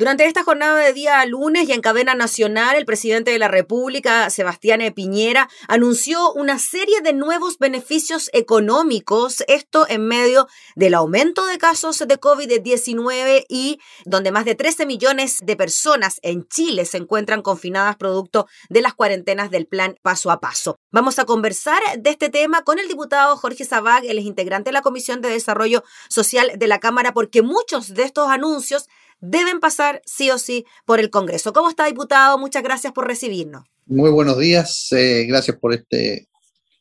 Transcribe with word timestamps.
Durante 0.00 0.24
esta 0.24 0.44
jornada 0.44 0.78
de 0.78 0.94
día 0.94 1.22
lunes 1.26 1.68
y 1.68 1.72
en 1.72 1.82
cadena 1.82 2.14
nacional, 2.14 2.74
el 2.74 2.86
presidente 2.86 3.32
de 3.32 3.38
la 3.38 3.48
República, 3.48 4.30
Sebastián 4.30 4.80
Piñera, 4.94 5.50
anunció 5.68 6.32
una 6.32 6.58
serie 6.58 7.02
de 7.02 7.12
nuevos 7.12 7.58
beneficios 7.58 8.30
económicos, 8.32 9.44
esto 9.46 9.84
en 9.90 10.08
medio 10.08 10.46
del 10.74 10.94
aumento 10.94 11.44
de 11.44 11.58
casos 11.58 11.98
de 11.98 12.18
COVID-19 12.18 13.44
y 13.50 13.78
donde 14.06 14.32
más 14.32 14.46
de 14.46 14.54
13 14.54 14.86
millones 14.86 15.40
de 15.42 15.54
personas 15.54 16.18
en 16.22 16.48
Chile 16.48 16.86
se 16.86 16.96
encuentran 16.96 17.42
confinadas 17.42 17.96
producto 17.96 18.46
de 18.70 18.80
las 18.80 18.94
cuarentenas 18.94 19.50
del 19.50 19.66
plan 19.66 19.96
paso 20.00 20.30
a 20.30 20.40
paso. 20.40 20.78
Vamos 20.90 21.18
a 21.18 21.26
conversar 21.26 21.82
de 21.98 22.08
este 22.08 22.30
tema 22.30 22.62
con 22.64 22.78
el 22.78 22.88
diputado 22.88 23.36
Jorge 23.36 23.66
Zabag, 23.66 24.06
el 24.06 24.18
integrante 24.20 24.70
de 24.70 24.72
la 24.72 24.80
Comisión 24.80 25.20
de 25.20 25.28
Desarrollo 25.28 25.84
Social 26.08 26.52
de 26.56 26.66
la 26.68 26.80
Cámara, 26.80 27.12
porque 27.12 27.42
muchos 27.42 27.92
de 27.92 28.04
estos 28.04 28.30
anuncios 28.30 28.88
deben 29.20 29.60
pasar 29.60 30.02
sí 30.04 30.30
o 30.30 30.38
sí 30.38 30.66
por 30.84 31.00
el 31.00 31.10
Congreso. 31.10 31.52
¿Cómo 31.52 31.68
está, 31.68 31.86
diputado? 31.86 32.38
Muchas 32.38 32.62
gracias 32.62 32.92
por 32.92 33.06
recibirnos. 33.06 33.64
Muy 33.86 34.10
buenos 34.10 34.38
días, 34.38 34.88
eh, 34.92 35.26
gracias 35.28 35.56
por 35.58 35.72
este, 35.74 36.28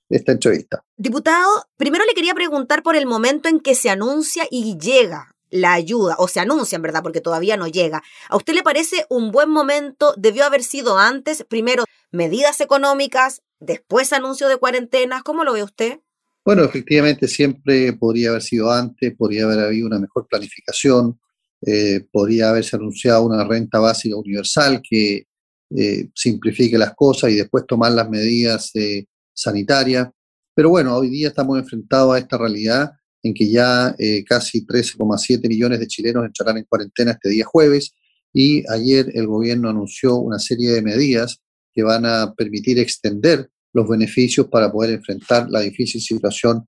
esta 0.09 0.31
entrevista. 0.31 0.84
Diputado, 0.98 1.66
primero 1.78 2.05
le 2.05 2.14
quería 2.14 2.34
preguntar 2.34 2.84
por 2.84 2.95
el 2.95 3.05
momento 3.05 3.50
en 3.50 3.59
que 3.59 3.76
se 3.76 3.90
anuncia 3.90 4.45
y 4.50 4.78
llega 4.78 5.36
la 5.52 5.73
ayuda, 5.73 6.16
o 6.20 6.28
se 6.28 6.40
anuncia 6.40 6.76
en 6.76 6.81
verdad, 6.81 7.02
porque 7.02 7.22
todavía 7.22 7.58
no 7.58 7.67
llega. 7.67 8.04
¿A 8.30 8.38
usted 8.38 8.53
le 8.53 8.64
parece 8.64 9.06
un 9.09 9.31
buen 9.31 9.50
momento? 9.50 10.14
¿Debió 10.17 10.45
haber 10.45 10.64
sido 10.64 10.98
antes? 10.98 11.44
Primero, 11.48 11.86
medidas 12.12 12.62
económicas, 12.62 13.42
después 13.59 14.14
anuncio 14.14 14.48
de 14.48 14.58
cuarentenas. 14.58 15.23
¿Cómo 15.23 15.44
lo 15.44 15.53
ve 15.53 15.64
usted? 15.64 16.00
Bueno, 16.45 16.64
efectivamente 16.64 17.28
siempre 17.28 17.94
podría 17.94 18.30
haber 18.30 18.42
sido 18.42 18.72
antes, 18.72 19.16
podría 19.16 19.45
haber 19.45 19.59
habido 19.59 19.88
una 19.88 20.00
mejor 20.00 20.28
planificación, 20.28 21.20
eh, 21.62 22.05
podría 22.12 22.49
haberse 22.49 22.77
anunciado 22.77 23.26
una 23.26 23.44
renta 23.44 23.80
básica 23.80 24.16
universal 24.16 24.81
que 24.88 25.27
eh, 25.76 26.09
simplifique 26.16 26.78
las 26.78 26.95
cosas 26.95 27.31
y 27.31 27.36
después 27.36 27.66
tomar 27.67 27.92
las 27.92 28.09
medidas 28.09 28.72
eh, 28.75 29.06
sanitarias. 29.34 30.08
Pero 30.56 30.69
bueno, 30.69 30.95
hoy 30.95 31.09
día 31.09 31.28
estamos 31.28 31.59
enfrentados 31.59 32.16
a 32.16 32.19
esta 32.19 32.38
realidad 32.38 32.92
en 33.22 33.34
que 33.34 33.50
ya 33.52 33.94
casi 34.25 34.66
13,7 34.66 35.50
millones 35.50 35.81
de 35.81 35.88
chilenos 35.88 36.25
entrarán 36.25 36.58
en 36.58 36.64
cuarentena 36.64 37.11
este 37.11 37.28
día 37.28 37.44
jueves 37.44 37.94
y 38.34 38.64
ayer 38.72 39.12
el 39.14 39.28
gobierno 39.28 39.69
anunció 39.69 40.16
una 40.16 40.39
serie 40.39 40.72
de 40.72 40.81
medidas 40.81 41.41
que 41.73 41.84
van 41.84 42.06
a 42.06 42.34
permitir 42.34 42.80
extender 42.80 43.50
los 43.73 43.89
beneficios 43.89 44.47
para 44.47 44.72
poder 44.72 44.91
enfrentar 44.91 45.50
la 45.50 45.59
difícil 45.59 46.00
situación 46.00 46.66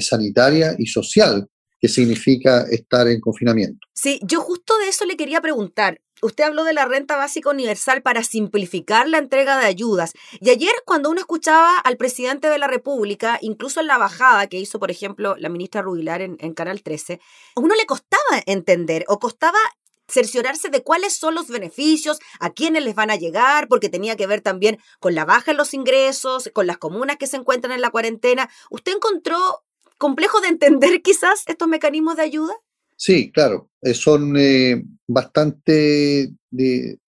sanitaria 0.00 0.74
y 0.78 0.86
social 0.86 1.46
que 1.82 1.88
significa 1.88 2.64
estar 2.70 3.08
en 3.08 3.20
confinamiento. 3.20 3.88
Sí, 3.92 4.20
yo 4.22 4.40
justo 4.40 4.78
de 4.78 4.88
eso 4.88 5.04
le 5.04 5.16
quería 5.16 5.40
preguntar. 5.40 6.00
Usted 6.22 6.44
habló 6.44 6.62
de 6.62 6.72
la 6.72 6.84
renta 6.84 7.16
básica 7.16 7.50
universal 7.50 8.02
para 8.02 8.22
simplificar 8.22 9.08
la 9.08 9.18
entrega 9.18 9.58
de 9.58 9.66
ayudas. 9.66 10.12
Y 10.40 10.50
ayer 10.50 10.72
cuando 10.86 11.10
uno 11.10 11.18
escuchaba 11.18 11.76
al 11.78 11.96
presidente 11.96 12.48
de 12.48 12.58
la 12.58 12.68
República, 12.68 13.36
incluso 13.42 13.80
en 13.80 13.88
la 13.88 13.98
bajada 13.98 14.46
que 14.46 14.60
hizo, 14.60 14.78
por 14.78 14.92
ejemplo, 14.92 15.34
la 15.36 15.48
ministra 15.48 15.82
Rubilar 15.82 16.22
en, 16.22 16.36
en 16.38 16.54
Canal 16.54 16.84
13, 16.84 17.18
a 17.56 17.60
uno 17.60 17.74
le 17.74 17.84
costaba 17.84 18.22
entender 18.46 19.04
o 19.08 19.18
costaba 19.18 19.58
cerciorarse 20.06 20.68
de 20.68 20.84
cuáles 20.84 21.16
son 21.16 21.34
los 21.34 21.48
beneficios, 21.48 22.20
a 22.38 22.50
quiénes 22.50 22.84
les 22.84 22.94
van 22.94 23.10
a 23.10 23.16
llegar, 23.16 23.66
porque 23.66 23.88
tenía 23.88 24.14
que 24.14 24.28
ver 24.28 24.40
también 24.40 24.78
con 25.00 25.16
la 25.16 25.24
baja 25.24 25.50
en 25.50 25.56
los 25.56 25.74
ingresos, 25.74 26.48
con 26.52 26.68
las 26.68 26.78
comunas 26.78 27.16
que 27.16 27.26
se 27.26 27.38
encuentran 27.38 27.72
en 27.72 27.80
la 27.80 27.90
cuarentena. 27.90 28.48
¿Usted 28.70 28.92
encontró 28.92 29.64
complejo 30.02 30.40
de 30.40 30.48
entender 30.48 31.00
quizás 31.02 31.44
estos 31.46 31.68
mecanismos 31.68 32.16
de 32.16 32.22
ayuda? 32.22 32.54
Sí, 32.96 33.30
claro, 33.30 33.70
eh, 33.80 33.94
son 33.94 34.34
eh, 34.36 34.82
bastante 35.06 36.32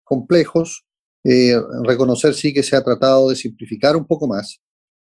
complejos. 0.02 0.84
Eh, 1.24 1.56
reconocer 1.84 2.34
sí 2.34 2.52
que 2.52 2.62
se 2.62 2.76
ha 2.76 2.84
tratado 2.84 3.30
de 3.30 3.36
simplificar 3.36 3.96
un 3.96 4.06
poco 4.06 4.26
más 4.26 4.60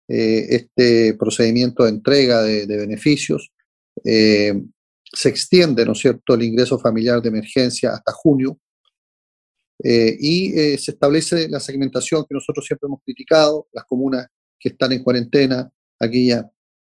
este 0.09 1.15
procedimiento 1.15 1.83
de 1.83 1.91
entrega 1.91 2.41
de, 2.41 2.65
beneficios. 2.65 3.51
se 4.05 5.29
extiende, 5.29 5.85
¿no 5.85 5.93
es 5.93 5.99
cierto?, 5.99 6.35
el 6.35 6.45
ingreso 6.45 6.79
familiar 6.79 7.21
de 7.21 7.29
emergencia 7.29 7.91
hasta 7.91 8.13
junio. 8.13 8.57
y 9.83 10.79
se 10.79 10.93
establece 10.93 11.49
la 11.49 11.59
segmentación 11.59 12.25
que 12.29 12.35
nosotros 12.35 12.65
siempre 12.65 12.87
hemos 12.87 13.03
criticado, 13.05 13.67
las 13.73 13.85
comunas 13.85 14.29
que 14.61 14.69
están 14.69 14.93
en 14.93 15.03
cuarentena, 15.03 15.69
aquellas 15.99 16.45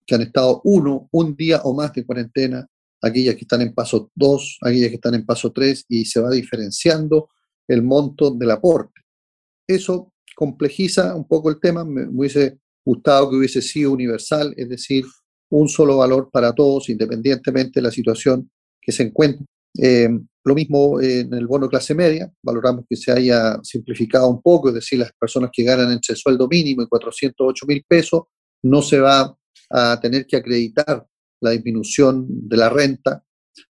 que 0.07 0.15
han 0.15 0.23
estado 0.23 0.61
uno, 0.65 1.09
un 1.13 1.35
día 1.37 1.61
o 1.65 1.75
más 1.75 1.93
de 1.93 2.05
cuarentena, 2.05 2.67
aquellas 3.01 3.35
que 3.35 3.43
están 3.43 3.63
en 3.63 3.75
paso 3.75 4.11
2, 4.15 4.59
aquellas 4.63 4.89
que 4.89 4.97
están 4.97 5.15
en 5.15 5.27
paso 5.27 5.53
3 5.53 5.85
y 5.89 6.05
se 6.05 6.21
va 6.21 6.31
diferenciando 6.31 7.29
el 7.69 7.83
monto 7.83 8.31
del 8.31 8.51
aporte. 8.51 9.01
Eso 9.67 10.13
complejiza 10.35 11.15
un 11.15 11.27
poco 11.27 11.51
el 11.51 11.61
tema, 11.61 11.85
me 11.85 12.07
hubiese 12.07 12.59
gustado 12.85 13.31
que 13.31 13.37
hubiese 13.37 13.63
sido 13.63 13.93
universal, 13.93 14.53
es 14.57 14.69
decir, 14.69 15.05
un 15.51 15.69
solo 15.69 15.99
valor 15.99 16.31
para 16.33 16.53
todos, 16.53 16.89
independientemente 16.89 17.81
de 17.81 17.83
la 17.83 17.91
situación 17.91 18.51
que 18.81 18.93
se 18.93 19.05
encuentre. 19.05 19.47
Eh, 19.79 20.09
lo 20.45 20.55
mismo 20.55 21.01
en 21.01 21.33
el 21.33 21.47
bono 21.47 21.69
clase 21.69 21.95
media, 21.95 22.31
valoramos 22.43 22.85
que 22.89 22.97
se 22.97 23.11
haya 23.11 23.59
simplificado 23.63 24.29
un 24.29 24.43
poco, 24.43 24.69
es 24.69 24.75
decir, 24.75 24.99
las 24.99 25.13
personas 25.19 25.51
que 25.53 25.63
ganan 25.63 25.91
entre 25.91 26.15
sueldo 26.17 26.47
mínimo 26.49 26.83
y 26.83 26.87
408 26.87 27.67
mil 27.67 27.83
pesos, 27.89 28.25
no 28.63 28.83
se 28.83 29.01
va 29.01 29.35
a 29.71 29.99
tener 30.01 30.27
que 30.27 30.37
acreditar 30.37 31.07
la 31.41 31.51
disminución 31.51 32.27
de 32.29 32.57
la 32.57 32.69
renta. 32.69 33.23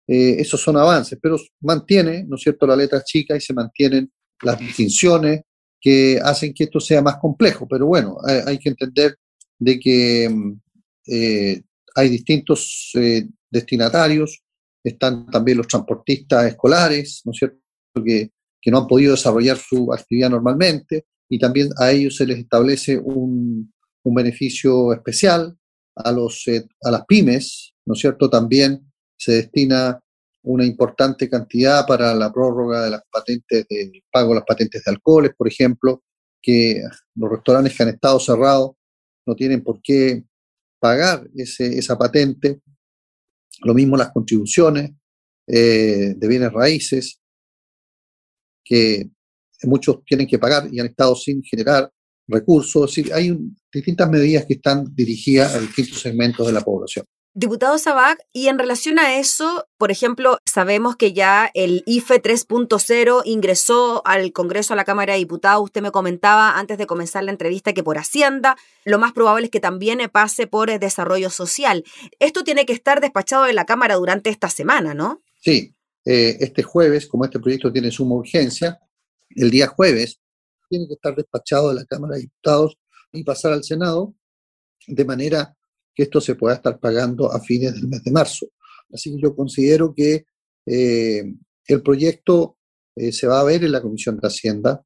Eh, 0.07 0.37
esos 0.39 0.61
son 0.61 0.77
avances, 0.77 1.19
pero 1.21 1.37
mantiene, 1.61 2.23
¿no 2.23 2.35
es 2.35 2.41
cierto?, 2.41 2.65
la 2.65 2.75
letra 2.75 3.03
chica 3.03 3.35
y 3.35 3.41
se 3.41 3.53
mantienen 3.53 4.11
las 4.41 4.59
distinciones 4.59 5.41
que 5.79 6.19
hacen 6.23 6.53
que 6.53 6.65
esto 6.65 6.79
sea 6.79 7.01
más 7.01 7.17
complejo. 7.17 7.67
Pero 7.67 7.85
bueno, 7.85 8.17
hay, 8.23 8.57
que 8.57 8.69
entender 8.69 9.15
de 9.59 9.79
que 9.79 10.29
mm, 10.29 10.61
eh, 11.07 11.61
hay 11.95 12.09
distintos 12.09 12.91
eh, 12.95 13.27
destinatarios, 13.49 14.41
están 14.83 15.27
también 15.27 15.57
los 15.57 15.67
transportistas 15.67 16.45
escolares, 16.45 17.21
¿no 17.25 17.31
es 17.31 17.37
cierto?, 17.37 17.59
que, 18.03 18.31
que 18.61 18.71
no 18.71 18.79
han 18.79 18.87
podido 18.87 19.11
desarrollar 19.11 19.57
su 19.57 19.93
actividad 19.93 20.29
normalmente 20.29 21.05
y 21.29 21.39
también 21.39 21.69
a 21.77 21.91
ellos 21.91 22.17
se 22.17 22.25
les 22.25 22.39
establece 22.39 22.97
un, 22.97 23.71
un 24.03 24.15
beneficio 24.15 24.93
especial 24.93 25.57
eh, 25.97 26.67
a 26.83 26.91
las 26.91 27.05
pymes, 27.05 27.73
¿no 27.85 27.93
es 27.93 27.99
cierto? 27.99 28.29
También 28.29 28.91
se 29.17 29.33
destina 29.33 29.99
una 30.43 30.65
importante 30.65 31.29
cantidad 31.29 31.85
para 31.87 32.13
la 32.13 32.31
prórroga 32.31 32.83
de 32.83 32.91
las 32.91 33.01
patentes, 33.11 33.65
del 33.67 34.03
pago 34.11 34.29
de 34.29 34.35
las 34.35 34.45
patentes 34.45 34.83
de 34.83 34.91
alcoholes, 34.91 35.31
por 35.35 35.47
ejemplo, 35.47 36.03
que 36.41 36.81
los 37.15 37.31
restaurantes 37.31 37.75
que 37.75 37.83
han 37.83 37.89
estado 37.89 38.19
cerrados 38.19 38.71
no 39.25 39.35
tienen 39.35 39.63
por 39.63 39.81
qué 39.81 40.23
pagar 40.79 41.27
ese, 41.35 41.79
esa 41.79 41.97
patente. 41.97 42.61
Lo 43.61 43.73
mismo 43.73 43.97
las 43.97 44.11
contribuciones 44.11 44.91
eh, 45.47 46.13
de 46.15 46.27
bienes 46.27 46.51
raíces, 46.51 47.19
que 48.63 49.09
muchos 49.63 50.03
tienen 50.05 50.27
que 50.27 50.37
pagar 50.37 50.67
y 50.71 50.79
han 50.79 50.87
estado 50.87 51.15
sin 51.15 51.41
generar 51.43 51.91
recursos. 52.27 52.95
hay 53.13 53.37
distintas 53.71 54.09
medidas 54.09 54.45
que 54.45 54.53
están 54.53 54.93
dirigidas 54.95 55.53
a 55.53 55.59
distintos 55.59 55.99
segmentos 55.99 56.45
de 56.47 56.53
la 56.53 56.61
población. 56.61 57.05
Diputado 57.37 57.77
Sabac, 57.77 58.17
y 58.31 58.47
en 58.47 58.57
relación 58.57 58.97
a 58.97 59.19
eso, 59.19 59.67
por 59.77 59.91
ejemplo, 59.91 60.37
sabemos 60.45 60.95
que 60.95 61.11
ya 61.11 61.51
el 61.53 61.83
IFE 61.85 62.21
3.0 62.21 63.23
ingresó 63.25 64.01
al 64.05 64.31
Congreso, 64.31 64.71
a 64.71 64.77
la 64.77 64.85
Cámara 64.85 65.11
de 65.11 65.19
Diputados. 65.19 65.61
Usted 65.61 65.81
me 65.81 65.91
comentaba 65.91 66.57
antes 66.57 66.77
de 66.77 66.87
comenzar 66.87 67.25
la 67.25 67.31
entrevista 67.31 67.73
que 67.73 67.83
por 67.83 67.97
Hacienda, 67.97 68.55
lo 68.85 68.99
más 68.99 69.11
probable 69.11 69.47
es 69.47 69.51
que 69.51 69.59
también 69.59 69.99
pase 70.13 70.47
por 70.47 70.79
Desarrollo 70.79 71.29
Social. 71.29 71.83
Esto 72.19 72.45
tiene 72.45 72.65
que 72.65 72.71
estar 72.71 73.01
despachado 73.01 73.47
en 73.47 73.55
la 73.55 73.65
Cámara 73.65 73.95
durante 73.95 74.29
esta 74.29 74.47
semana, 74.47 74.93
¿no? 74.93 75.21
Sí, 75.41 75.75
eh, 76.05 76.37
este 76.39 76.63
jueves, 76.63 77.05
como 77.05 77.25
este 77.25 77.41
proyecto 77.41 77.69
tiene 77.69 77.91
suma 77.91 78.15
urgencia, 78.15 78.79
el 79.31 79.51
día 79.51 79.67
jueves 79.67 80.21
tiene 80.75 80.87
que 80.87 80.95
estar 80.95 81.15
despachado 81.15 81.69
de 81.69 81.75
la 81.75 81.85
Cámara 81.85 82.15
de 82.15 82.21
Diputados 82.21 82.77
y 83.13 83.23
pasar 83.23 83.53
al 83.53 83.63
Senado, 83.63 84.13
de 84.87 85.05
manera 85.05 85.55
que 85.93 86.03
esto 86.03 86.19
se 86.19 86.35
pueda 86.35 86.55
estar 86.55 86.79
pagando 86.79 87.31
a 87.31 87.39
fines 87.39 87.73
del 87.73 87.87
mes 87.87 88.03
de 88.03 88.11
marzo. 88.11 88.47
Así 88.91 89.15
que 89.15 89.21
yo 89.21 89.35
considero 89.35 89.93
que 89.95 90.25
eh, 90.65 91.23
el 91.67 91.81
proyecto 91.81 92.57
eh, 92.95 93.13
se 93.13 93.27
va 93.27 93.39
a 93.39 93.43
ver 93.45 93.63
en 93.63 93.71
la 93.71 93.81
Comisión 93.81 94.17
de 94.17 94.27
Hacienda. 94.27 94.83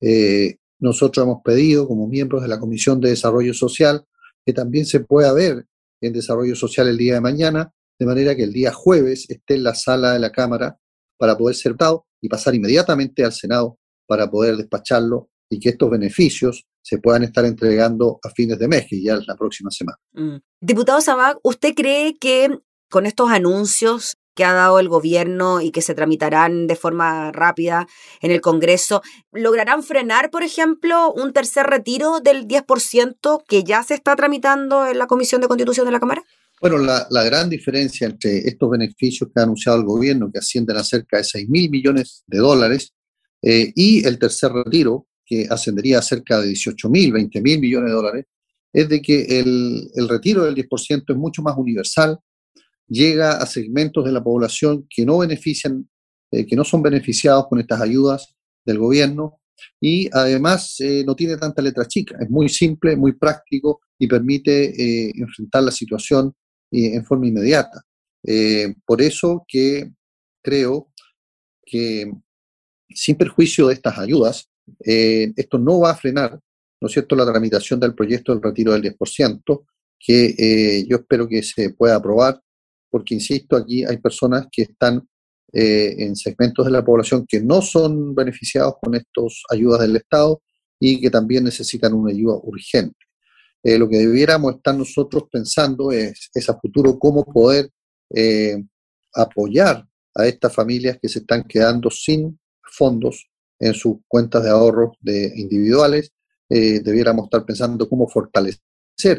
Eh, 0.00 0.58
nosotros 0.78 1.24
hemos 1.24 1.42
pedido, 1.42 1.88
como 1.88 2.06
miembros 2.06 2.42
de 2.42 2.48
la 2.48 2.60
Comisión 2.60 3.00
de 3.00 3.10
Desarrollo 3.10 3.52
Social, 3.52 4.04
que 4.44 4.52
también 4.52 4.86
se 4.86 5.00
pueda 5.00 5.32
ver 5.32 5.66
en 6.00 6.12
Desarrollo 6.12 6.54
Social 6.54 6.86
el 6.86 6.98
día 6.98 7.14
de 7.14 7.20
mañana, 7.20 7.72
de 7.98 8.06
manera 8.06 8.36
que 8.36 8.44
el 8.44 8.52
día 8.52 8.72
jueves 8.72 9.28
esté 9.28 9.54
en 9.54 9.64
la 9.64 9.74
sala 9.74 10.12
de 10.12 10.20
la 10.20 10.30
Cámara 10.30 10.78
para 11.18 11.36
poder 11.36 11.56
ser 11.56 11.76
dado 11.76 12.06
y 12.20 12.28
pasar 12.28 12.54
inmediatamente 12.54 13.24
al 13.24 13.32
Senado 13.32 13.78
para 14.06 14.30
poder 14.30 14.56
despacharlo 14.56 15.28
y 15.48 15.60
que 15.60 15.70
estos 15.70 15.90
beneficios 15.90 16.66
se 16.82 16.98
puedan 16.98 17.24
estar 17.24 17.44
entregando 17.44 18.20
a 18.22 18.30
fines 18.30 18.58
de 18.58 18.68
mes, 18.68 18.86
que 18.88 19.02
ya 19.02 19.14
es 19.14 19.26
la 19.26 19.36
próxima 19.36 19.70
semana. 19.70 19.98
Mm. 20.12 20.36
Diputado 20.60 21.00
Sabag, 21.00 21.38
¿usted 21.42 21.74
cree 21.74 22.16
que 22.16 22.58
con 22.88 23.06
estos 23.06 23.30
anuncios 23.30 24.16
que 24.36 24.44
ha 24.44 24.52
dado 24.52 24.78
el 24.78 24.88
gobierno 24.88 25.62
y 25.62 25.72
que 25.72 25.80
se 25.82 25.94
tramitarán 25.94 26.66
de 26.66 26.76
forma 26.76 27.32
rápida 27.32 27.88
en 28.20 28.30
el 28.30 28.42
Congreso, 28.42 29.02
¿lograrán 29.32 29.82
frenar, 29.82 30.30
por 30.30 30.42
ejemplo, 30.42 31.12
un 31.12 31.32
tercer 31.32 31.66
retiro 31.66 32.20
del 32.20 32.46
10% 32.46 33.42
que 33.48 33.64
ya 33.64 33.82
se 33.82 33.94
está 33.94 34.14
tramitando 34.14 34.86
en 34.86 34.98
la 34.98 35.06
Comisión 35.06 35.40
de 35.40 35.48
Constitución 35.48 35.86
de 35.86 35.92
la 35.92 36.00
Cámara? 36.00 36.22
Bueno, 36.60 36.78
la, 36.78 37.24
gran 37.24 37.48
diferencia 37.48 38.06
entre 38.06 38.38
estos 38.38 38.70
beneficios 38.70 39.30
que 39.34 39.40
ha 39.40 39.44
anunciado 39.44 39.78
el 39.78 39.84
gobierno, 39.84 40.30
que 40.30 40.38
ascienden 40.38 40.76
a 40.76 40.84
cerca 40.84 41.18
de 41.18 41.24
6 41.24 41.48
mil 41.48 41.70
millones 41.70 42.22
de 42.26 42.38
dólares, 42.38 42.92
eh, 43.48 43.72
y 43.76 44.04
el 44.04 44.18
tercer 44.18 44.50
retiro, 44.50 45.06
que 45.24 45.46
ascendería 45.48 46.00
a 46.00 46.02
cerca 46.02 46.40
de 46.40 46.48
18 46.48 46.88
mil, 46.88 47.12
20 47.12 47.40
mil 47.40 47.60
millones 47.60 47.90
de 47.90 47.94
dólares, 47.94 48.24
es 48.72 48.88
de 48.88 49.00
que 49.00 49.40
el, 49.40 49.88
retiro 50.08 50.44
del 50.44 50.56
10% 50.56 51.04
es 51.08 51.16
mucho 51.16 51.42
más 51.42 51.56
universal, 51.56 52.18
llega 52.88 53.38
a 53.38 53.46
segmentos 53.46 54.04
de 54.04 54.12
la 54.12 54.22
población 54.22 54.86
que 54.90 55.04
no 55.06 55.18
benefician, 55.18 55.88
eh, 56.32 56.44
que 56.44 56.56
no 56.56 56.64
son 56.64 56.82
beneficiados 56.82 57.46
con 57.48 57.60
estas 57.60 57.80
ayudas 57.80 58.34
del 58.64 58.78
gobierno 58.78 59.38
y 59.80 60.08
además 60.12 60.80
eh, 60.80 61.04
no 61.06 61.14
tiene 61.14 61.36
tanta 61.36 61.62
letra 61.62 61.86
chica, 61.86 62.18
es 62.20 62.28
muy 62.28 62.48
simple, 62.48 62.96
muy 62.96 63.12
práctico 63.12 63.80
y 63.98 64.08
permite 64.08 65.10
enfrentar 65.18 65.62
la 65.62 65.70
situación 65.70 66.34
en 66.70 67.04
forma 67.04 67.28
inmediata. 67.28 67.80
Eh, 68.26 68.74
por 68.84 69.00
eso 69.00 69.44
que 69.46 69.92
creo 70.42 70.90
que 71.64 72.10
sin 72.88 73.16
perjuicio 73.16 73.68
de 73.68 73.74
estas 73.74 73.98
ayudas, 73.98 74.48
eh, 74.84 75.32
esto 75.36 75.58
no 75.58 75.80
va 75.80 75.90
a 75.90 75.96
frenar, 75.96 76.38
¿no 76.80 76.86
es 76.86 76.92
cierto?, 76.92 77.16
la 77.16 77.26
tramitación 77.26 77.80
del 77.80 77.94
proyecto 77.94 78.32
del 78.32 78.42
retiro 78.42 78.72
del 78.72 78.82
10%, 78.82 79.64
que 79.98 80.34
eh, 80.38 80.86
yo 80.88 80.98
espero 80.98 81.28
que 81.28 81.42
se 81.42 81.70
pueda 81.70 81.96
aprobar, 81.96 82.40
porque, 82.90 83.14
insisto, 83.14 83.56
aquí 83.56 83.84
hay 83.84 83.98
personas 83.98 84.46
que 84.50 84.62
están 84.62 85.06
en 85.58 86.14
segmentos 86.16 86.66
de 86.66 86.72
la 86.72 86.84
población 86.84 87.24
que 87.26 87.40
no 87.40 87.62
son 87.62 88.14
beneficiados 88.14 88.74
con 88.78 88.94
estas 88.94 89.42
ayudas 89.48 89.80
del 89.80 89.96
Estado 89.96 90.42
y 90.78 91.00
que 91.00 91.08
también 91.08 91.44
necesitan 91.44 91.94
una 91.94 92.12
ayuda 92.12 92.34
urgente. 92.42 93.06
Eh, 93.62 93.78
lo 93.78 93.88
que 93.88 93.98
debiéramos 93.98 94.54
estar 94.54 94.76
nosotros 94.76 95.24
pensando 95.30 95.90
es, 95.90 96.30
a 96.48 96.60
futuro 96.60 96.98
cómo 96.98 97.24
poder 97.24 97.68
eh, 98.14 98.62
apoyar 99.12 99.84
a 100.14 100.26
estas 100.26 100.54
familias 100.54 100.98
que 101.02 101.08
se 101.08 101.18
están 101.18 101.42
quedando 101.42 101.90
sin 101.90 102.38
fondos 102.76 103.28
en 103.58 103.74
sus 103.74 103.96
cuentas 104.06 104.42
de 104.44 104.50
ahorros 104.50 104.96
de 105.00 105.32
individuales. 105.36 106.12
Eh, 106.48 106.80
debiéramos 106.80 107.24
estar 107.24 107.44
pensando 107.44 107.88
cómo 107.88 108.08
fortalecer 108.08 108.60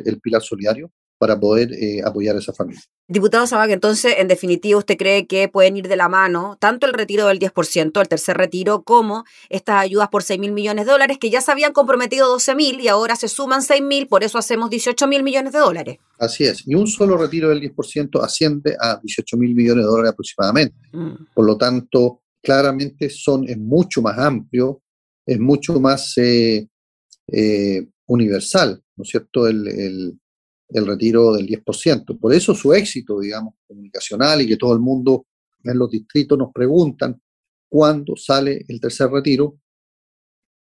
el 0.05 0.19
pilar 0.21 0.41
solidario 0.41 0.91
para 1.17 1.39
poder 1.39 1.73
eh, 1.73 2.01
apoyar 2.05 2.35
a 2.35 2.39
esa 2.39 2.53
familia. 2.53 2.81
Diputado 3.09 3.47
Sabac, 3.47 3.71
entonces, 3.71 4.15
en 4.17 4.27
definitiva, 4.27 4.77
¿usted 4.77 4.97
cree 4.97 5.27
que 5.27 5.47
pueden 5.47 5.77
ir 5.77 5.87
de 5.87 5.95
la 5.95 6.09
mano 6.09 6.57
tanto 6.59 6.85
el 6.85 6.93
retiro 6.93 7.27
del 7.27 7.39
10%, 7.39 8.01
el 8.01 8.07
tercer 8.07 8.37
retiro, 8.37 8.83
como 8.83 9.23
estas 9.49 9.77
ayudas 9.81 10.09
por 10.09 10.23
6 10.23 10.39
mil 10.39 10.51
millones 10.51 10.85
de 10.85 10.91
dólares, 10.91 11.17
que 11.17 11.29
ya 11.29 11.39
se 11.39 11.51
habían 11.51 11.71
comprometido 11.71 12.27
12 12.27 12.55
mil 12.55 12.81
y 12.81 12.89
ahora 12.89 13.15
se 13.15 13.29
suman 13.29 13.61
6 13.61 13.81
mil, 13.81 14.07
por 14.07 14.23
eso 14.23 14.37
hacemos 14.37 14.69
18 14.69 15.07
mil 15.07 15.23
millones 15.23 15.53
de 15.53 15.59
dólares? 15.59 15.97
Así 16.19 16.43
es, 16.43 16.67
y 16.67 16.75
un 16.75 16.85
solo 16.85 17.17
retiro 17.17 17.49
del 17.49 17.61
10% 17.61 18.21
asciende 18.21 18.75
a 18.79 18.99
18 19.01 19.37
mil 19.37 19.55
millones 19.55 19.85
de 19.85 19.89
dólares 19.89 20.11
aproximadamente. 20.11 20.75
Mm. 20.91 21.27
Por 21.33 21.45
lo 21.45 21.57
tanto, 21.57 22.23
claramente 22.41 23.09
son, 23.09 23.47
es 23.47 23.57
mucho 23.57 24.01
más 24.01 24.17
amplio, 24.17 24.81
es 25.25 25.39
mucho 25.39 25.79
más 25.79 26.17
eh, 26.17 26.67
eh, 27.27 27.87
universal, 28.07 28.81
¿no 28.95 29.03
es 29.03 29.09
cierto? 29.09 29.47
el 29.47 30.19
el 30.69 30.85
retiro 30.85 31.33
del 31.33 31.47
10%. 31.47 32.19
Por 32.19 32.33
eso 32.33 32.53
su 32.53 32.73
éxito, 32.73 33.19
digamos, 33.19 33.55
comunicacional 33.67 34.41
y 34.41 34.47
que 34.47 34.57
todo 34.57 34.73
el 34.73 34.79
mundo 34.79 35.25
en 35.63 35.77
los 35.77 35.89
distritos 35.89 36.37
nos 36.37 36.51
preguntan 36.53 37.21
cuándo 37.69 38.15
sale 38.15 38.65
el 38.67 38.79
tercer 38.79 39.09
retiro, 39.09 39.59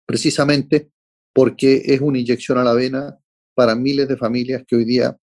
precisamente 0.05 0.91
porque 1.33 1.83
es 1.85 2.01
una 2.01 2.19
inyección 2.19 2.59
a 2.59 2.65
la 2.65 2.73
vena 2.73 3.19
para 3.55 3.75
miles 3.75 4.09
de 4.09 4.17
familias 4.17 4.65
que 4.67 4.77
hoy 4.77 4.85
día 4.85 5.17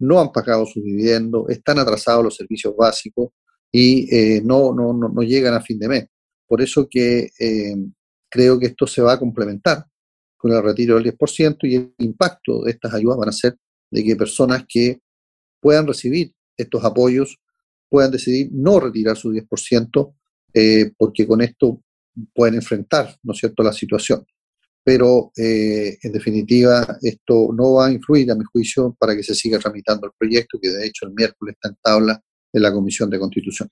no 0.00 0.20
han 0.20 0.32
pagado 0.32 0.64
sus 0.64 0.82
dividendos, 0.82 1.48
están 1.48 1.78
atrasados 1.78 2.24
los 2.24 2.36
servicios 2.36 2.74
básicos 2.76 3.30
y 3.72 4.14
eh, 4.14 4.42
no, 4.44 4.72
no, 4.74 4.92
no, 4.92 5.22
llegan 5.22 5.54
a 5.54 5.60
fin 5.60 5.78
de 5.78 5.88
mes. 5.88 6.06
Por 6.46 6.62
eso 6.62 6.88
que 6.88 7.30
eh, 7.38 7.76
creo 8.28 8.58
que 8.58 8.66
esto 8.66 8.86
se 8.86 9.02
va 9.02 9.14
a 9.14 9.18
complementar 9.18 9.84
con 10.36 10.52
el 10.52 10.62
retiro 10.62 10.96
del 10.96 11.16
10% 11.16 11.56
y 11.62 11.74
el 11.76 11.94
impacto 11.98 12.62
de 12.62 12.70
estas 12.72 12.94
ayudas 12.94 13.18
van 13.18 13.28
a 13.28 13.32
ser 13.32 13.56
de 13.90 14.04
que 14.04 14.16
personas 14.16 14.64
que 14.68 15.00
puedan 15.60 15.86
recibir 15.86 16.32
estos 16.56 16.84
apoyos 16.84 17.38
puedan 17.88 18.10
decidir 18.10 18.50
no 18.52 18.80
retirar 18.80 19.16
su 19.16 19.32
10%, 19.32 20.14
eh, 20.54 20.92
porque 20.96 21.26
con 21.26 21.40
esto 21.40 21.82
pueden 22.34 22.56
enfrentar, 22.56 23.16
¿no 23.22 23.32
es 23.32 23.38
cierto?, 23.38 23.62
la 23.62 23.72
situación. 23.72 24.26
Pero, 24.84 25.32
eh, 25.36 25.98
en 26.02 26.12
definitiva, 26.12 26.98
esto 27.02 27.50
no 27.54 27.74
va 27.74 27.86
a 27.86 27.92
influir, 27.92 28.30
a 28.30 28.34
mi 28.34 28.44
juicio, 28.44 28.94
para 28.98 29.14
que 29.14 29.22
se 29.22 29.34
siga 29.34 29.58
tramitando 29.58 30.06
el 30.06 30.12
proyecto, 30.18 30.58
que 30.60 30.70
de 30.70 30.86
hecho 30.86 31.06
el 31.06 31.14
miércoles 31.14 31.54
está 31.54 31.68
en 31.68 31.76
tabla 31.82 32.22
en 32.58 32.62
la 32.62 32.72
Comisión 32.72 33.08
de 33.10 33.18
Constitución. 33.18 33.70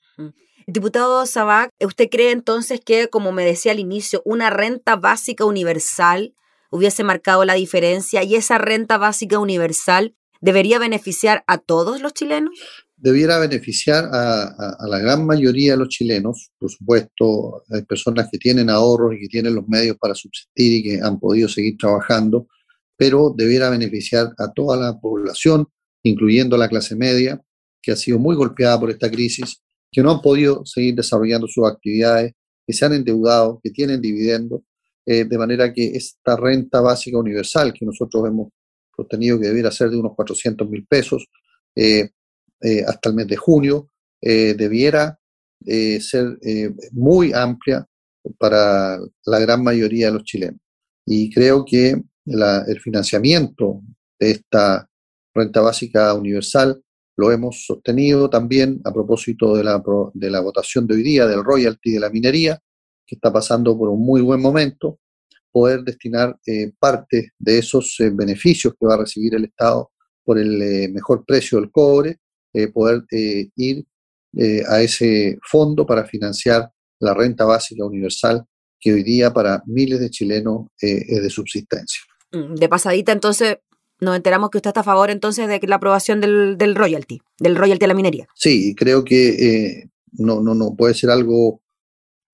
Diputado 0.67 1.25
Sabac, 1.27 1.71
¿usted 1.85 2.09
cree 2.11 2.33
entonces 2.33 2.81
que, 2.85 3.09
como 3.09 3.31
me 3.31 3.45
decía 3.45 3.73
al 3.73 3.79
inicio, 3.79 4.23
una 4.25 4.51
renta 4.51 4.97
básica 4.97 5.45
universal 5.45 6.35
hubiese 6.71 7.05
marcado 7.05 7.45
la 7.45 7.55
diferencia 7.55 8.25
y 8.25 8.35
esa 8.35 8.59
renta 8.59 8.99
básica 8.99 9.39
universal 9.39 10.17
debería 10.41 10.79
beneficiar 10.79 11.45
a 11.47 11.59
todos 11.59 12.01
los 12.01 12.13
chilenos? 12.15 12.59
Debiera 12.97 13.39
beneficiar 13.39 14.09
a, 14.11 14.77
la 14.89 14.99
gran 14.99 15.27
mayoría 15.27 15.73
de 15.73 15.79
los 15.79 15.89
chilenos, 15.89 16.51
por 16.59 16.71
supuesto, 16.71 17.63
hay 17.71 17.83
personas 17.83 18.29
que 18.33 18.39
tienen 18.39 18.71
ahorros 18.71 19.15
y 19.15 19.21
que 19.21 19.29
tienen 19.29 19.55
los 19.55 19.69
medios 19.69 19.97
para 19.99 20.15
subsistir 20.15 20.73
y 20.73 20.83
que 20.83 21.01
han 21.03 21.21
podido 21.21 21.49
seguir 21.49 21.77
trabajando, 21.77 22.49
pero 22.97 23.35
debiera 23.37 23.69
beneficiar 23.69 24.33
a 24.39 24.53
toda 24.53 24.77
la 24.79 24.99
población, 24.99 25.69
incluyendo 26.03 26.57
la 26.57 26.69
clase 26.69 26.97
media, 26.97 27.43
que 27.87 27.93
ha 27.93 27.97
sido 27.97 28.19
muy 28.19 28.35
golpeada 28.35 28.81
por 28.81 28.91
esta 28.91 29.09
crisis, 29.09 29.63
que 29.93 30.03
no 30.03 30.11
han 30.11 30.21
podido 30.21 30.67
seguir 30.67 30.97
desarrollando 30.97 31.47
sus 31.47 31.65
actividades, 31.69 32.33
que 32.67 32.73
se 32.73 32.85
han 32.85 32.95
endeudado, 32.95 33.61
que 33.63 33.71
tienen 33.71 34.01
dividendos 34.01 34.63
eh, 35.07 35.25
de 35.25 35.39
manera 35.39 35.73
que 35.73 35.87
esta 35.95 36.37
renta 36.37 36.81
básica 36.81 37.17
universal 37.17 37.73
que 37.73 37.87
nosotros 37.87 38.27
hemos 38.27 38.49
sostenido 38.95 39.39
que 39.39 39.47
debiera 39.47 39.71
ser 39.71 39.91
de 39.91 39.99
unos 39.99 40.17
400 40.17 40.69
mil 40.69 40.85
pesos 40.85 41.29
eh, 41.77 42.11
eh, 42.61 42.83
hasta 42.85 43.11
el 43.11 43.15
mes 43.15 43.29
de 43.29 43.37
junio, 43.37 43.89
debiera 44.21 45.17
ser 45.65 46.39
muy 46.91 47.33
amplia 47.33 47.87
para 48.39 48.99
la 49.27 49.39
gran 49.39 49.63
mayoría 49.63 50.07
de 50.07 50.13
los 50.15 50.25
chilenos. 50.25 50.61
Y 51.07 51.33
creo 51.33 51.65
que 51.65 51.91
el 52.25 52.81
financiamiento 52.81 53.83
de 54.19 54.33
esta 54.33 54.89
renta 55.33 55.61
básica 55.61 56.13
universal 56.15 56.83
lo 57.17 57.33
hemos 57.33 57.65
sostenido 57.65 58.29
también 58.29 58.81
a 58.85 58.93
propósito 58.93 59.57
de 59.57 59.65
la, 59.65 59.83
de 60.13 60.31
la 60.31 60.41
votación 60.41 60.87
de 60.87 60.95
hoy 60.95 61.03
día 61.03 61.27
del 61.27 61.43
royalty 61.43 61.93
de 61.93 62.01
la 62.01 62.11
minería, 62.11 62.61
que 63.07 63.15
está 63.15 63.33
pasando 63.33 63.77
por 63.77 63.89
un 63.89 64.05
muy 64.05 64.21
buen 64.21 64.41
momento, 64.41 64.99
poder 65.51 65.83
destinar 65.83 66.39
eh, 66.47 66.73
parte 66.79 67.33
de 67.39 67.59
esos 67.59 67.99
eh, 68.01 68.11
beneficios 68.13 68.75
que 68.79 68.87
va 68.87 68.95
a 68.95 68.99
recibir 68.99 69.35
el 69.35 69.45
Estado 69.45 69.91
por 70.23 70.39
el 70.39 70.61
eh, 70.61 70.89
mejor 70.89 71.25
precio 71.25 71.59
del 71.59 71.71
cobre, 71.71 72.19
poder 72.73 73.05
ir 73.11 73.85
a 74.67 74.81
ese 74.81 75.39
fondo 75.43 75.85
para 75.85 76.07
financiar 76.07 76.71
la 77.01 77.13
renta 77.13 77.45
básica 77.45 77.85
universal 77.85 78.47
que 78.81 78.95
hoy 78.95 79.03
día 79.03 79.31
para 79.31 79.63
miles 79.67 80.01
de 80.01 80.09
chilenos 80.09 80.69
es 80.81 81.23
de 81.23 81.29
subsistencia. 81.29 82.01
Mm, 82.33 82.55
de 82.55 82.69
pasadita, 82.71 83.13
entonces, 83.13 83.59
nos 84.01 84.17
enteramos 84.17 84.51
que 84.51 84.59
usted 84.59 84.71
está 84.71 84.81
a 84.81 84.85
favor 84.85 85.11
entonces 85.11 85.49
de 85.49 85.61
la 85.67 85.77
aprobación 85.77 86.21
del, 86.21 86.57
del 86.59 86.75
royalty, 86.75 87.21
del 87.39 87.57
royalty 87.57 87.85
a 87.85 87.89
la 87.89 87.95
minería. 87.95 88.27
Sí, 88.35 88.75
creo 88.75 89.05
que 89.05 89.89
no, 90.13 90.41
no, 90.41 90.55
no 90.55 90.75
puede 90.77 90.95
ser 90.95 91.11
algo 91.11 91.63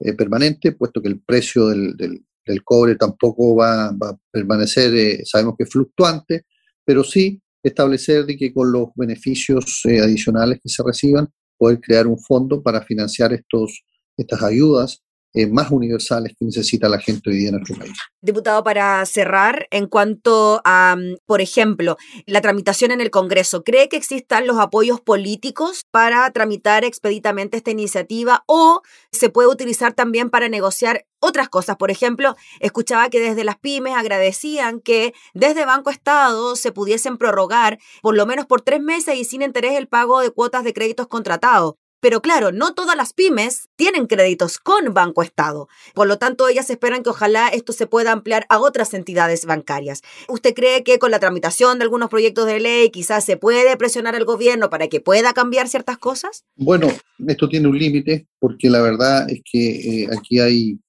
eh, 0.04 0.14
permanente, 0.14 0.72
puesto 0.72 1.00
que 1.00 1.08
el 1.08 1.20
precio 1.20 1.68
del, 1.68 1.96
del, 1.96 2.64
cobre 2.64 2.96
tampoco 2.96 3.54
va, 3.54 3.86
a 3.86 4.18
permanecer, 4.32 4.92
eh, 4.96 5.22
sabemos 5.24 5.54
que 5.56 5.62
es 5.62 5.70
fluctuante, 5.70 6.46
pero 6.84 7.04
sí 7.04 7.40
establecer 7.62 8.26
de 8.26 8.36
que 8.36 8.52
con 8.52 8.72
los 8.72 8.88
beneficios 8.96 9.82
eh, 9.84 10.00
adicionales 10.00 10.58
que 10.60 10.68
se 10.68 10.82
reciban, 10.82 11.28
poder 11.56 11.80
crear 11.80 12.08
un 12.08 12.18
fondo 12.18 12.60
para 12.60 12.82
financiar 12.82 13.32
estos, 13.32 13.84
estas 14.16 14.42
ayudas 14.42 15.04
eh, 15.34 15.46
más 15.46 15.70
universales 15.70 16.34
que 16.38 16.44
necesita 16.44 16.88
la 16.88 16.98
gente 16.98 17.30
hoy 17.30 17.36
día 17.36 17.48
en 17.48 17.56
nuestro 17.56 17.76
país. 17.76 17.92
Diputado, 18.20 18.62
para 18.62 19.04
cerrar, 19.06 19.66
en 19.70 19.86
cuanto 19.86 20.60
a, 20.64 20.96
por 21.26 21.40
ejemplo, 21.40 21.96
la 22.26 22.40
tramitación 22.40 22.90
en 22.90 23.00
el 23.00 23.10
Congreso, 23.10 23.64
¿cree 23.64 23.88
que 23.88 23.96
existan 23.96 24.46
los 24.46 24.58
apoyos 24.58 25.00
políticos 25.00 25.84
para 25.90 26.30
tramitar 26.32 26.84
expeditamente 26.84 27.56
esta 27.56 27.70
iniciativa 27.70 28.44
o 28.46 28.82
se 29.10 29.30
puede 29.30 29.48
utilizar 29.48 29.94
también 29.94 30.28
para 30.28 30.48
negociar 30.48 31.06
otras 31.18 31.48
cosas? 31.48 31.76
Por 31.76 31.90
ejemplo, 31.90 32.36
escuchaba 32.60 33.08
que 33.08 33.20
desde 33.20 33.44
las 33.44 33.58
pymes 33.58 33.94
agradecían 33.94 34.80
que 34.80 35.14
desde 35.32 35.64
Banco 35.64 35.90
Estado 35.90 36.56
se 36.56 36.72
pudiesen 36.72 37.16
prorrogar 37.16 37.78
por 38.02 38.14
lo 38.14 38.26
menos 38.26 38.46
por 38.46 38.60
tres 38.60 38.80
meses 38.80 39.16
y 39.16 39.24
sin 39.24 39.42
interés 39.42 39.78
el 39.78 39.88
pago 39.88 40.20
de 40.20 40.30
cuotas 40.30 40.64
de 40.64 40.74
créditos 40.74 41.08
contratados. 41.08 41.74
Pero 42.02 42.20
claro, 42.20 42.50
no 42.50 42.74
todas 42.74 42.96
las 42.96 43.12
pymes 43.12 43.68
tienen 43.76 44.08
créditos 44.08 44.58
con 44.58 44.92
Banco 44.92 45.22
Estado. 45.22 45.68
Por 45.94 46.08
lo 46.08 46.18
tanto, 46.18 46.48
ellas 46.48 46.68
esperan 46.68 47.04
que 47.04 47.10
ojalá 47.10 47.46
esto 47.46 47.72
se 47.72 47.86
pueda 47.86 48.10
ampliar 48.10 48.44
a 48.48 48.58
otras 48.58 48.92
entidades 48.92 49.46
bancarias. 49.46 50.02
¿Usted 50.28 50.52
cree 50.52 50.82
que 50.82 50.98
con 50.98 51.12
la 51.12 51.20
tramitación 51.20 51.78
de 51.78 51.84
algunos 51.84 52.10
proyectos 52.10 52.46
de 52.46 52.58
ley 52.58 52.90
quizás 52.90 53.24
se 53.24 53.36
puede 53.36 53.76
presionar 53.76 54.16
al 54.16 54.24
gobierno 54.24 54.68
para 54.68 54.88
que 54.88 55.00
pueda 55.00 55.32
cambiar 55.32 55.68
ciertas 55.68 55.96
cosas? 55.96 56.44
Bueno, 56.56 56.88
esto 57.28 57.48
tiene 57.48 57.68
un 57.68 57.78
límite 57.78 58.26
porque 58.40 58.68
la 58.68 58.82
verdad 58.82 59.30
es 59.30 59.40
que 59.44 60.02
eh, 60.02 60.08
aquí 60.10 60.40
hay 60.40 60.80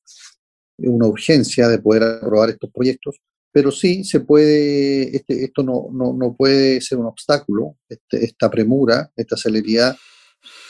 una 0.77 1.05
urgencia 1.05 1.67
de 1.67 1.77
poder 1.77 2.01
aprobar 2.01 2.50
estos 2.50 2.72
proyectos, 2.72 3.17
pero 3.51 3.72
sí 3.72 4.03
se 4.03 4.22
puede, 4.22 5.15
este, 5.15 5.43
esto 5.46 5.62
no, 5.62 5.89
no, 5.91 6.36
puede 6.36 6.82
ser 6.82 6.98
un 6.98 7.05
obstáculo, 7.05 7.75
este, 7.88 8.25
esta 8.25 8.50
premura, 8.50 9.12
esta 9.15 9.38
celeridad 9.38 9.96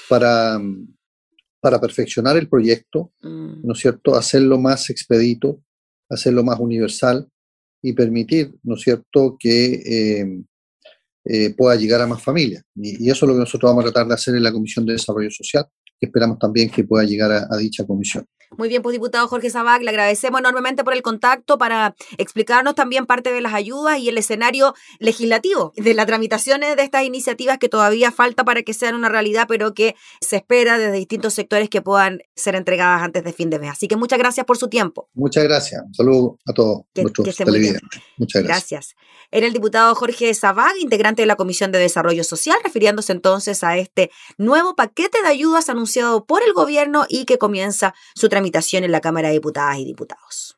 para, 0.09 0.59
para 1.59 1.79
perfeccionar 1.79 2.37
el 2.37 2.49
proyecto, 2.49 3.11
mm. 3.21 3.65
¿no 3.65 3.73
es 3.73 3.79
cierto? 3.79 4.15
Hacerlo 4.15 4.59
más 4.59 4.89
expedito, 4.89 5.61
hacerlo 6.09 6.43
más 6.43 6.59
universal 6.59 7.27
y 7.81 7.93
permitir, 7.93 8.53
¿no 8.63 8.75
es 8.75 8.81
cierto?, 8.81 9.35
que 9.39 9.73
eh, 9.73 10.43
eh, 11.25 11.53
pueda 11.55 11.75
llegar 11.75 12.01
a 12.01 12.07
más 12.07 12.21
familias. 12.21 12.63
Y, 12.75 13.09
eso 13.09 13.25
es 13.25 13.29
lo 13.29 13.33
que 13.33 13.41
nosotros 13.41 13.69
vamos 13.71 13.85
a 13.85 13.91
tratar 13.91 14.07
de 14.07 14.13
hacer 14.13 14.35
en 14.35 14.43
la 14.43 14.51
Comisión 14.51 14.85
de 14.85 14.93
Desarrollo 14.93 15.31
Social, 15.31 15.65
que 16.03 16.07
esperamos 16.07 16.37
también 16.37 16.69
que 16.69 16.83
pueda 16.83 17.05
llegar 17.05 17.31
a 17.31 17.57
dicha 17.57 17.85
comisión. 17.85 18.27
Muy 18.57 18.69
bien, 18.69 18.81
pues 18.81 18.93
diputado 18.93 19.27
Jorge 19.27 19.49
Sabac, 19.49 19.81
le 19.81 19.89
agradecemos 19.89 20.39
enormemente 20.39 20.83
por 20.83 20.93
el 20.93 21.01
contacto 21.01 21.57
para 21.57 21.95
explicarnos 22.17 22.75
también 22.75 23.05
parte 23.05 23.31
de 23.31 23.41
las 23.41 23.53
ayudas 23.53 23.99
y 23.99 24.09
el 24.09 24.17
escenario 24.17 24.75
legislativo 24.99 25.73
de 25.75 25.93
las 25.93 26.05
tramitaciones 26.05 26.75
de 26.75 26.83
estas 26.83 27.03
iniciativas 27.03 27.57
que 27.57 27.69
todavía 27.69 28.11
falta 28.11 28.43
para 28.43 28.63
que 28.63 28.73
sean 28.73 28.95
una 28.95 29.09
realidad, 29.09 29.45
pero 29.47 29.73
que 29.73 29.95
se 30.21 30.37
espera 30.37 30.77
desde 30.77 30.97
distintos 30.97 31.33
sectores 31.33 31.69
que 31.69 31.81
puedan 31.81 32.19
ser 32.35 32.55
entregadas 32.55 33.01
antes 33.01 33.23
de 33.23 33.33
fin 33.33 33.49
de 33.49 33.59
mes. 33.59 33.71
Así 33.71 33.87
que 33.87 33.95
muchas 33.95 34.19
gracias 34.19 34.45
por 34.45 34.57
su 34.57 34.67
tiempo. 34.67 35.09
Muchas 35.13 35.43
gracias. 35.43 35.81
Un 35.85 35.93
saludo 35.93 36.37
a 36.45 36.53
todos 36.53 36.81
nuestros 36.95 37.35
televidentes. 37.35 38.01
Muchas 38.17 38.43
gracias. 38.43 38.69
Gracias. 38.69 38.95
Era 39.31 39.47
el 39.47 39.53
diputado 39.53 39.95
Jorge 39.95 40.31
Sabac, 40.35 40.75
integrante 40.79 41.23
de 41.23 41.25
la 41.25 41.35
Comisión 41.35 41.71
de 41.71 41.79
Desarrollo 41.79 42.23
Social, 42.23 42.55
refiriéndose 42.63 43.13
entonces 43.13 43.63
a 43.63 43.77
este 43.77 44.11
nuevo 44.37 44.75
paquete 44.75 45.23
de 45.23 45.27
ayudas 45.27 45.69
por 46.27 46.43
el 46.43 46.53
gobierno 46.53 47.05
y 47.09 47.25
que 47.25 47.37
comienza 47.37 47.93
su 48.15 48.29
tramitación 48.29 48.83
en 48.83 48.91
la 48.91 49.01
Cámara 49.01 49.29
de 49.29 49.35
Diputadas 49.35 49.77
y 49.77 49.85
Diputados. 49.85 50.57